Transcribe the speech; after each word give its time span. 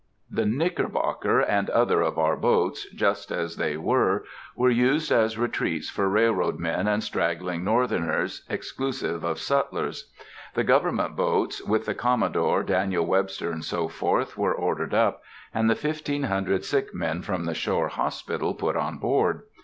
The 0.31 0.47
Knickerbocker, 0.47 1.41
and 1.41 1.69
other 1.69 2.01
of 2.01 2.17
our 2.17 2.35
boats, 2.35 2.87
just 2.89 3.29
as 3.31 3.57
they 3.57 3.77
were, 3.77 4.25
were 4.55 4.71
used 4.71 5.11
as 5.11 5.37
retreats 5.37 5.91
for 5.91 6.09
railroad 6.09 6.57
men 6.57 6.87
and 6.87 7.03
straggling 7.03 7.63
Northerners, 7.63 8.43
exclusive 8.49 9.23
of 9.23 9.37
sutlers. 9.37 10.09
The 10.55 10.63
government 10.63 11.15
boats, 11.15 11.61
with 11.63 11.85
the 11.85 11.93
Commodore, 11.93 12.63
Daniel 12.63 13.05
Webster, 13.05 13.61
&c., 13.61 13.87
were 14.01 14.55
ordered 14.55 14.95
up, 14.95 15.21
and 15.53 15.69
the 15.69 15.75
fifteen 15.75 16.23
hundred 16.23 16.65
sick 16.65 16.95
men 16.95 17.21
from 17.21 17.45
the 17.45 17.53
shore 17.53 17.89
hospital 17.89 18.55
put 18.55 18.75
on 18.75 18.97
board. 18.97 19.43